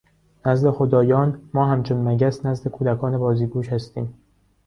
[0.45, 4.13] نزد خدایان ما همچون مگس نزد کودکان بازیگوش هستیم.